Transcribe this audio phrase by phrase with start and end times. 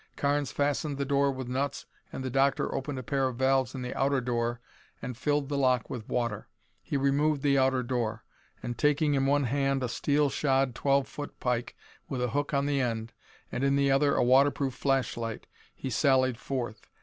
[0.15, 3.83] Carnes fastened the door with nuts and the Doctor opened a pair of valves in
[3.83, 4.59] the outer door
[4.99, 6.47] and filled the lock with water.
[6.81, 8.23] He removed the outer door;
[8.63, 11.75] and, taking in one hand a steel shod twelve foot pike
[12.09, 13.13] with a hook on the end,
[13.51, 15.45] and in the other a waterproof flashlight,
[15.75, 16.89] he sallied forth.